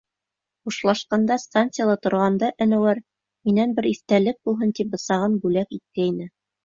[0.67, 3.01] —Хушлашҡанда, станцияла торғанда Әнүәр,
[3.51, 6.31] минән бер иҫтәлек булһын, тип бысағын бүләк иткәйне.